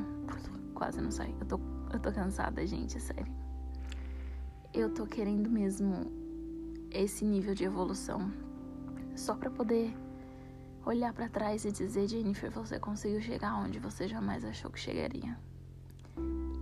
quase 0.74 1.00
não 1.00 1.12
sai. 1.12 1.32
Eu 1.40 1.46
tô, 1.46 1.60
eu 1.92 2.00
tô 2.00 2.12
cansada, 2.12 2.66
gente, 2.66 2.96
é 2.96 3.00
sério. 3.00 3.32
Eu 4.74 4.92
tô 4.92 5.06
querendo 5.06 5.48
mesmo 5.48 6.10
esse 6.90 7.24
nível 7.24 7.54
de 7.54 7.62
evolução 7.62 8.32
só 9.14 9.36
para 9.36 9.50
poder 9.50 9.96
olhar 10.84 11.12
para 11.12 11.28
trás 11.28 11.64
e 11.64 11.70
dizer: 11.70 12.08
Jennifer, 12.08 12.50
você 12.50 12.80
conseguiu 12.80 13.20
chegar 13.20 13.54
onde 13.54 13.78
você 13.78 14.08
jamais 14.08 14.44
achou 14.44 14.68
que 14.68 14.80
chegaria. 14.80 15.38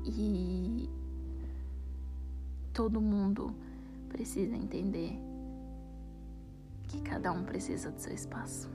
E 0.05 0.91
todo 2.75 3.01
mundo 3.01 3.55
precisa 4.11 4.55
entender 4.55 5.30
que 6.91 7.01
cada 7.03 7.33
um 7.33 7.45
precisa 7.45 7.91
do 7.91 8.01
seu 8.01 8.13
espaço. 8.13 8.69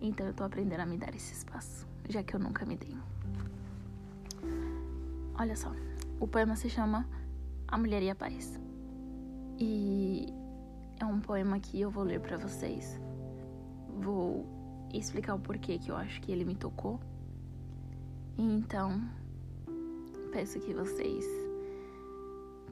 Então 0.00 0.26
eu 0.26 0.34
tô 0.34 0.44
aprendendo 0.44 0.80
a 0.80 0.86
me 0.86 0.96
dar 0.96 1.14
esse 1.14 1.32
espaço, 1.32 1.86
já 2.08 2.22
que 2.22 2.34
eu 2.34 2.40
nunca 2.40 2.64
me 2.64 2.76
dei. 2.76 2.96
Olha 5.38 5.56
só, 5.56 5.72
o 6.20 6.28
poema 6.28 6.54
se 6.54 6.70
chama 6.70 7.08
A 7.66 7.76
Mulher 7.76 8.02
e 8.02 8.10
a 8.10 8.14
Paz. 8.14 8.60
E 9.58 10.32
é 11.00 11.04
um 11.04 11.20
poema 11.20 11.58
que 11.58 11.80
eu 11.80 11.90
vou 11.90 12.04
ler 12.04 12.20
para 12.20 12.36
vocês 12.36 13.00
vou 14.00 14.46
explicar 14.92 15.34
o 15.34 15.38
porquê 15.38 15.78
que 15.78 15.90
eu 15.90 15.96
acho 15.96 16.20
que 16.20 16.32
ele 16.32 16.44
me 16.44 16.54
tocou. 16.54 17.00
Então, 18.36 19.00
peço 20.32 20.58
que 20.60 20.74
vocês 20.74 21.24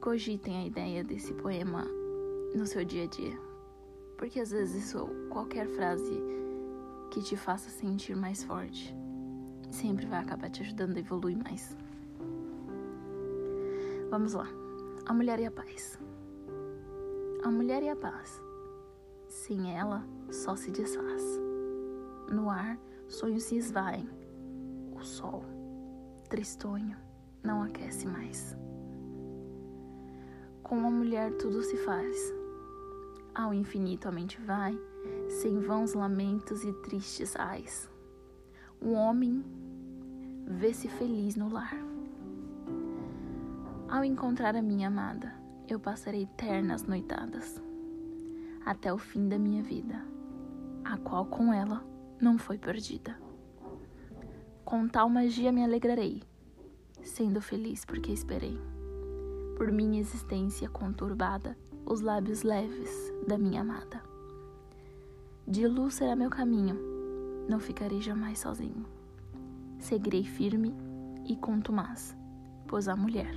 cogitem 0.01 0.57
a 0.57 0.65
ideia 0.65 1.03
desse 1.03 1.33
poema 1.33 1.85
no 2.55 2.65
seu 2.65 2.83
dia 2.83 3.03
a 3.03 3.07
dia. 3.07 3.52
Porque 4.23 4.39
às 4.39 4.51
vezes 4.51 4.95
qualquer 5.29 5.67
frase 5.67 6.17
que 7.11 7.21
te 7.21 7.35
faça 7.35 7.69
sentir 7.69 8.15
mais 8.15 8.41
forte 8.41 8.95
sempre 9.69 10.05
vai 10.05 10.21
acabar 10.21 10.49
te 10.49 10.61
ajudando 10.61 10.95
a 10.95 10.99
evoluir 11.01 11.37
mais. 11.37 11.75
Vamos 14.09 14.31
lá. 14.31 14.47
A 15.05 15.13
mulher 15.13 15.41
e 15.41 15.45
a 15.45 15.51
paz. 15.51 15.99
A 17.43 17.51
mulher 17.51 17.83
e 17.83 17.89
a 17.89 17.97
paz. 17.97 18.41
Sem 19.27 19.77
ela, 19.77 20.07
só 20.31 20.55
se 20.55 20.71
desfaz. 20.71 21.21
No 22.31 22.49
ar, 22.49 22.79
sonhos 23.09 23.43
se 23.43 23.57
esvaem. 23.57 24.09
O 24.95 25.03
sol, 25.03 25.43
tristonho, 26.29 26.95
não 27.43 27.61
aquece 27.61 28.07
mais. 28.07 28.55
Com 30.63 30.87
a 30.87 30.89
mulher 30.89 31.33
tudo 31.33 31.61
se 31.61 31.75
faz. 31.75 32.42
Ao 33.35 33.51
infinito 33.51 34.07
a 34.07 34.11
mente 34.11 34.39
vai, 34.41 34.77
sem 35.27 35.59
vãos 35.59 35.95
lamentos 35.95 36.63
e 36.63 36.71
tristes 36.83 37.35
ais. 37.35 37.89
O 38.79 38.91
homem 38.91 39.43
vê-se 40.45 40.87
feliz 40.87 41.35
no 41.35 41.51
lar. 41.51 41.73
Ao 43.89 44.03
encontrar 44.03 44.55
a 44.55 44.61
minha 44.61 44.87
amada, 44.87 45.33
eu 45.67 45.79
passarei 45.79 46.27
ternas 46.37 46.83
noitadas, 46.83 47.59
até 48.63 48.93
o 48.93 48.99
fim 48.99 49.27
da 49.27 49.39
minha 49.39 49.63
vida, 49.63 50.05
a 50.83 50.95
qual 50.97 51.25
com 51.25 51.51
ela 51.51 51.83
não 52.21 52.37
foi 52.37 52.59
perdida. 52.59 53.17
Com 54.63 54.87
tal 54.87 55.09
magia 55.09 55.51
me 55.51 55.63
alegrarei, 55.63 56.21
sendo 57.01 57.41
feliz 57.41 57.83
porque 57.83 58.11
esperei. 58.11 58.59
Por 59.57 59.71
minha 59.71 59.99
existência 59.99 60.69
conturbada, 60.69 61.57
os 61.85 62.01
lábios 62.01 62.43
leves 62.43 63.13
da 63.27 63.37
minha 63.37 63.61
amada. 63.61 64.01
De 65.47 65.67
luz 65.67 65.95
será 65.95 66.15
meu 66.15 66.29
caminho, 66.29 66.77
não 67.49 67.59
ficarei 67.59 68.01
jamais 68.01 68.39
sozinho. 68.39 68.85
Seguirei 69.79 70.23
firme 70.23 70.73
e 71.25 71.35
contumaz, 71.35 72.15
pois 72.67 72.87
a 72.87 72.95
mulher 72.95 73.33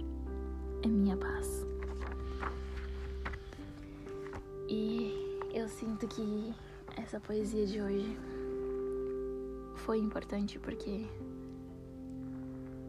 é 0.83 0.89
minha 0.89 1.17
paz. 1.17 1.67
E 4.69 5.41
eu 5.53 5.69
sinto 5.69 6.07
que 6.07 6.55
essa 6.97 7.21
poesia 7.21 7.67
de 7.67 7.81
hoje 7.81 8.17
foi 9.75 9.99
importante 9.99 10.59
porque 10.59 11.07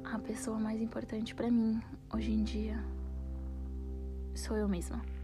a 0.03 0.17
pessoa 0.19 0.59
mais 0.59 0.81
importante 0.81 1.35
para 1.35 1.51
mim 1.51 1.81
hoje 2.13 2.31
em 2.31 2.43
dia 2.43 2.83
sou 4.33 4.55
eu 4.55 4.67
mesma. 4.67 5.16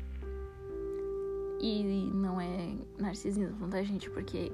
E 1.65 2.11
não 2.13 2.41
é 2.41 2.75
narcisismo, 2.99 3.69
tá, 3.69 3.81
gente? 3.83 4.09
Porque 4.09 4.51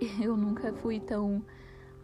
eu 0.18 0.34
nunca 0.34 0.72
fui 0.72 0.98
tão 0.98 1.44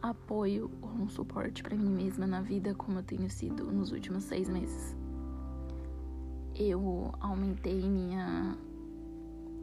apoio 0.02 0.70
ou 0.82 0.90
um 0.90 1.08
suporte 1.08 1.62
para 1.62 1.74
mim 1.74 1.88
mesma 1.88 2.26
na 2.26 2.42
vida 2.42 2.74
como 2.74 2.98
eu 2.98 3.02
tenho 3.02 3.30
sido 3.30 3.64
nos 3.72 3.92
últimos 3.92 4.24
seis 4.24 4.50
meses. 4.50 4.94
Eu 6.54 7.10
aumentei 7.20 7.88
minha 7.88 8.58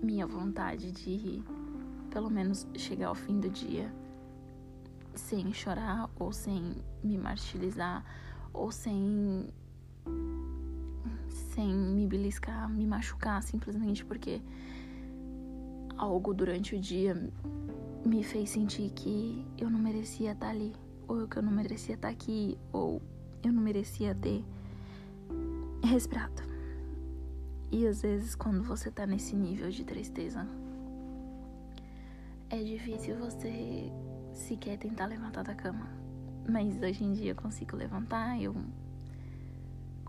minha 0.01 0.25
vontade 0.25 0.91
de 0.91 1.43
pelo 2.09 2.31
menos 2.31 2.65
chegar 2.75 3.09
ao 3.09 3.15
fim 3.15 3.39
do 3.39 3.51
dia 3.51 3.93
sem 5.13 5.53
chorar 5.53 6.09
ou 6.17 6.33
sem 6.33 6.77
me 7.03 7.19
martirizar 7.19 8.03
ou 8.51 8.71
sem 8.71 9.47
sem 11.53 11.73
me 11.73 12.07
beliscar, 12.07 12.69
me 12.69 12.85
machucar 12.85 13.41
simplesmente 13.43 14.03
porque 14.03 14.41
algo 15.97 16.33
durante 16.33 16.75
o 16.75 16.79
dia 16.79 17.15
me 18.05 18.23
fez 18.23 18.49
sentir 18.49 18.89
que 18.91 19.45
eu 19.57 19.69
não 19.69 19.79
merecia 19.79 20.31
estar 20.31 20.49
ali, 20.49 20.73
ou 21.07 21.27
que 21.27 21.37
eu 21.37 21.43
não 21.43 21.51
merecia 21.51 21.95
estar 21.95 22.09
aqui, 22.09 22.57
ou 22.71 23.01
eu 23.43 23.53
não 23.53 23.61
merecia 23.61 24.15
ter 24.15 24.43
respirado. 25.83 26.43
E 27.71 27.87
às 27.87 28.01
vezes, 28.01 28.35
quando 28.35 28.63
você 28.63 28.91
tá 28.91 29.05
nesse 29.05 29.35
nível 29.35 29.69
de 29.69 29.83
tristeza, 29.83 30.45
é 32.49 32.61
difícil 32.63 33.17
você 33.17 33.91
sequer 34.31 34.77
tentar 34.77 35.05
levantar 35.05 35.43
da 35.43 35.55
cama. 35.55 35.87
Mas 36.47 36.79
hoje 36.81 37.03
em 37.03 37.13
dia 37.13 37.31
eu 37.31 37.35
consigo 37.35 37.75
levantar, 37.75 38.39
eu 38.41 38.53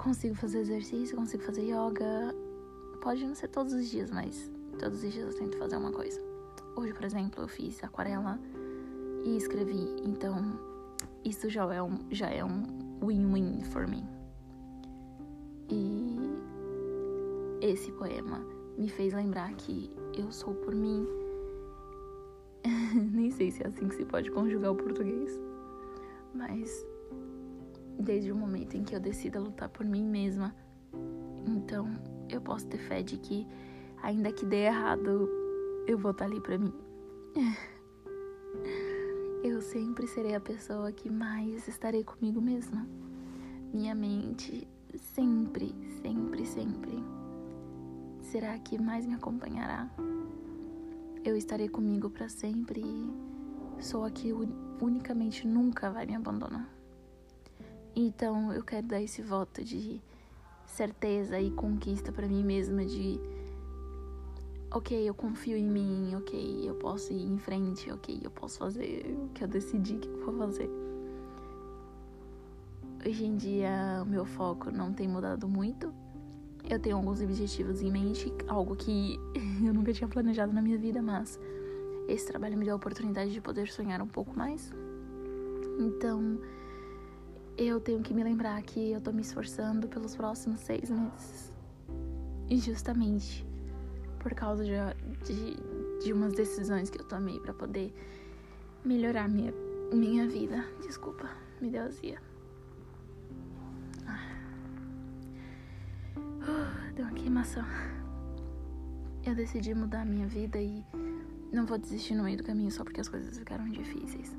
consigo 0.04 0.34
fazer 0.34 0.58
exercício, 0.60 1.16
consigo 1.16 1.42
fazer 1.42 1.62
yoga. 1.62 2.34
Pode 3.00 3.26
não 3.26 3.34
ser 3.34 3.48
todos 3.48 3.72
os 3.72 3.88
dias, 3.88 4.10
mas 4.10 4.52
todos 4.78 5.02
os 5.02 5.10
dias 5.12 5.32
eu 5.32 5.38
tento 5.38 5.56
fazer 5.56 5.76
uma 5.76 5.90
coisa. 5.90 6.20
Hoje, 6.76 6.92
por 6.92 7.04
exemplo, 7.04 7.42
eu 7.42 7.48
fiz 7.48 7.82
aquarela 7.82 8.38
e 9.24 9.36
escrevi, 9.36 9.96
então 10.04 10.60
isso 11.24 11.48
já 11.48 11.72
é 11.74 11.82
um 11.82 11.98
já 12.10 12.28
é 12.28 12.44
um 12.44 12.64
win-win 13.02 13.64
for 13.64 13.88
mim. 13.88 14.04
E 15.70 16.18
esse 17.62 17.90
poema 17.92 18.44
me 18.76 18.88
fez 18.88 19.14
lembrar 19.14 19.54
que 19.54 19.90
eu 20.14 20.30
sou 20.30 20.54
por 20.54 20.74
mim. 20.74 21.06
Nem 22.94 23.30
sei 23.30 23.50
se 23.50 23.62
é 23.62 23.68
assim 23.68 23.88
que 23.88 23.94
se 23.94 24.04
pode 24.04 24.30
conjugar 24.30 24.72
o 24.72 24.76
português, 24.76 25.40
mas 26.34 26.86
desde 27.98 28.33
o 28.33 28.37
momento 28.37 28.76
em 28.76 28.85
que 28.85 28.94
eu 28.94 29.00
decida 29.00 29.40
lutar 29.40 29.68
por 29.68 29.85
mim 29.85 30.04
mesma. 30.04 30.54
Então, 31.46 31.88
eu 32.28 32.40
posso 32.40 32.66
ter 32.66 32.78
fé 32.78 33.02
de 33.02 33.18
que, 33.18 33.46
ainda 34.02 34.33
que 34.33 34.44
dê 34.44 34.64
errado, 34.64 35.28
eu 35.87 35.98
vou 35.98 36.11
estar 36.11 36.24
tá 36.24 36.30
ali 36.30 36.40
pra 36.40 36.59
mim. 36.59 36.74
Eu 39.44 39.61
sempre 39.61 40.07
serei 40.07 40.35
a 40.35 40.40
pessoa 40.40 40.90
que 40.90 41.11
mais 41.11 41.68
estarei 41.68 42.02
comigo 42.02 42.40
mesma. 42.40 42.88
Minha 43.74 43.94
mente 43.94 44.66
sempre, 45.14 45.74
sempre, 46.00 46.46
sempre 46.46 47.04
será 48.35 48.54
a 48.54 48.59
que 48.59 48.80
mais 48.80 49.07
me 49.07 49.14
acompanhará. 49.14 49.88
Eu 51.22 51.37
estarei 51.37 51.68
comigo 51.68 52.11
para 52.11 52.28
sempre 52.28 52.80
e 52.80 53.83
sou 53.83 54.04
a 54.04 54.11
que 54.11 54.33
unicamente 54.80 55.46
nunca 55.46 55.90
vai 55.90 56.07
me 56.07 56.14
abandonar. 56.14 56.73
Então 57.96 58.52
eu 58.52 58.62
quero 58.62 58.87
dar 58.87 59.00
esse 59.00 59.22
voto 59.22 59.62
de 59.62 60.00
certeza 60.66 61.38
e 61.38 61.50
conquista 61.50 62.11
para 62.11 62.26
mim 62.26 62.42
mesma 62.42 62.85
de 62.85 63.20
ok, 64.72 65.09
eu 65.09 65.14
confio 65.14 65.57
em 65.57 65.64
mim, 65.64 66.16
ok, 66.16 66.68
eu 66.68 66.74
posso 66.74 67.12
ir 67.12 67.24
em 67.24 67.38
frente, 67.38 67.92
ok, 67.92 68.20
eu 68.22 68.30
posso 68.30 68.59
fazer 68.59 69.16
o 69.16 69.28
que 69.28 69.44
eu 69.44 69.48
decidi 69.48 69.98
que 69.98 70.09
eu 70.09 70.24
vou 70.24 70.37
fazer. 70.38 70.68
Hoje 73.07 73.24
em 73.24 73.37
dia 73.37 74.02
o 74.02 74.07
meu 74.07 74.24
foco 74.24 74.72
não 74.72 74.92
tem 74.92 75.07
mudado 75.07 75.46
muito. 75.46 75.92
Eu 76.68 76.80
tenho 76.80 76.96
alguns 76.96 77.20
objetivos 77.20 77.83
em 77.83 77.92
mente, 77.92 78.33
algo 78.48 78.74
que 78.74 79.20
eu 79.64 79.72
nunca 79.72 79.92
tinha 79.92 80.09
planejado 80.09 80.52
na 80.52 80.61
minha 80.61 80.78
vida, 80.78 81.00
mas 81.00 81.38
esse 82.09 82.26
trabalho 82.26 82.57
me 82.59 82.64
deu 82.64 82.72
a 82.72 82.76
oportunidade 82.76 83.30
de 83.30 83.40
poder 83.40 83.70
sonhar 83.70 84.02
um 84.02 84.09
pouco 84.09 84.37
mais. 84.37 84.72
Então, 85.78 86.40
eu 87.56 87.80
tenho 87.80 88.02
que 88.02 88.12
me 88.12 88.24
lembrar 88.24 88.60
que 88.62 88.92
eu 88.92 89.00
tô 89.00 89.12
me 89.12 89.22
esforçando 89.22 89.88
pelos 89.88 90.16
próximos 90.16 90.60
seis 90.60 90.90
meses. 90.90 91.52
E 92.48 92.58
justamente 92.58 93.46
por 94.18 94.34
causa 94.34 94.64
de, 94.64 94.72
de, 95.24 95.56
de 96.02 96.12
umas 96.12 96.32
decisões 96.32 96.88
que 96.88 96.98
eu 97.00 97.04
tomei 97.04 97.38
para 97.38 97.52
poder 97.52 97.94
melhorar 98.84 99.28
minha, 99.28 99.52
minha 99.92 100.26
vida. 100.26 100.64
Desculpa, 100.80 101.28
me 101.60 101.70
deu 101.70 101.82
azia. 101.82 102.18
Ah. 104.06 104.18
Uh, 106.16 106.94
deu 106.94 107.04
uma 107.04 107.14
queimação. 107.14 107.64
Eu 109.24 109.34
decidi 109.34 109.74
mudar 109.74 110.04
minha 110.04 110.26
vida 110.26 110.58
e 110.58 110.84
não 111.52 111.66
vou 111.66 111.78
desistir 111.78 112.14
no 112.14 112.24
meio 112.24 112.38
do 112.38 112.44
caminho 112.44 112.70
só 112.70 112.82
porque 112.82 113.00
as 113.00 113.08
coisas 113.08 113.38
ficaram 113.38 113.68
difíceis. 113.68 114.34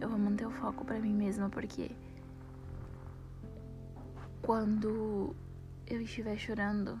Eu 0.00 0.08
vou 0.08 0.18
manter 0.18 0.46
o 0.46 0.50
foco 0.50 0.84
para 0.84 0.98
mim 0.98 1.14
mesma 1.14 1.48
porque 1.48 1.90
quando 4.42 5.36
eu 5.86 6.02
estiver 6.02 6.36
chorando, 6.36 7.00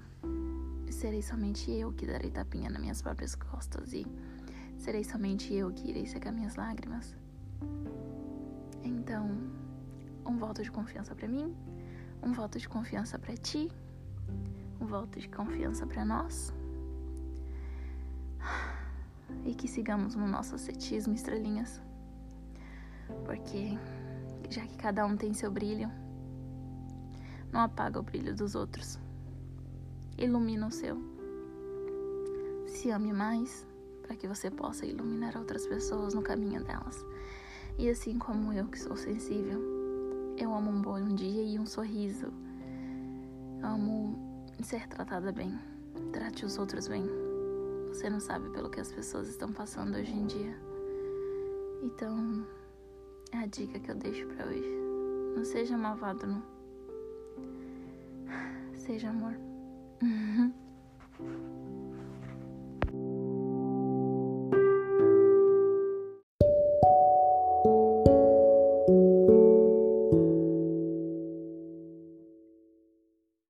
serei 0.88 1.20
somente 1.20 1.72
eu 1.72 1.92
que 1.92 2.06
darei 2.06 2.30
tapinha 2.30 2.70
nas 2.70 2.80
minhas 2.80 3.02
próprias 3.02 3.34
costas 3.34 3.92
e 3.92 4.06
serei 4.78 5.02
somente 5.02 5.52
eu 5.52 5.72
que 5.72 5.90
irei 5.90 6.06
secar 6.06 6.30
minhas 6.30 6.54
lágrimas. 6.54 7.16
Então, 8.84 9.28
um 10.24 10.36
voto 10.36 10.62
de 10.62 10.70
confiança 10.70 11.14
para 11.16 11.26
mim, 11.26 11.52
um 12.22 12.32
voto 12.32 12.60
de 12.60 12.68
confiança 12.68 13.18
para 13.18 13.36
ti, 13.36 13.70
um 14.80 14.86
voto 14.86 15.18
de 15.18 15.28
confiança 15.28 15.84
para 15.84 16.04
nós. 16.04 16.54
e 19.44 19.54
que 19.54 19.66
sigamos 19.66 20.14
no 20.14 20.28
nosso 20.28 20.54
ascetismo, 20.54 21.14
estrelinhas. 21.14 21.82
Porque 23.24 23.76
já 24.48 24.64
que 24.64 24.76
cada 24.76 25.04
um 25.04 25.16
tem 25.16 25.34
seu 25.34 25.50
brilho, 25.50 25.90
não 27.52 27.60
apaga 27.60 28.00
o 28.00 28.02
brilho 28.02 28.34
dos 28.34 28.54
outros. 28.54 28.98
Ilumina 30.16 30.66
o 30.66 30.70
seu. 30.70 30.96
Se 32.66 32.90
ame 32.90 33.12
mais 33.12 33.66
para 34.02 34.16
que 34.16 34.26
você 34.26 34.50
possa 34.50 34.86
iluminar 34.86 35.36
outras 35.36 35.66
pessoas 35.66 36.14
no 36.14 36.22
caminho 36.22 36.64
delas. 36.64 37.04
E 37.78 37.88
assim 37.88 38.18
como 38.18 38.52
eu 38.52 38.66
que 38.66 38.80
sou 38.80 38.96
sensível, 38.96 39.60
eu 40.38 40.52
amo 40.54 40.70
um 40.70 40.80
bom 40.80 41.14
dia 41.14 41.42
e 41.42 41.58
um 41.58 41.66
sorriso. 41.66 42.32
Amo 43.62 44.46
ser 44.62 44.86
tratada 44.88 45.30
bem. 45.30 45.58
Trate 46.12 46.44
os 46.44 46.58
outros 46.58 46.88
bem. 46.88 47.06
Você 47.88 48.08
não 48.08 48.20
sabe 48.20 48.48
pelo 48.50 48.70
que 48.70 48.80
as 48.80 48.90
pessoas 48.90 49.28
estão 49.28 49.52
passando 49.52 49.96
hoje 49.96 50.12
em 50.12 50.26
dia. 50.26 50.56
Então, 51.82 52.46
é 53.32 53.38
a 53.38 53.46
dica 53.46 53.78
que 53.78 53.90
eu 53.90 53.94
deixo 53.94 54.26
para 54.28 54.46
hoje. 54.46 54.70
Não 55.36 55.44
seja 55.44 55.76
malvado, 55.76 56.26
não. 56.26 56.51
Seja 58.86 59.10
amor. 59.10 59.36